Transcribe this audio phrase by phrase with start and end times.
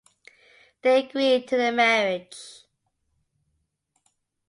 [0.81, 2.61] They agree to their marriage.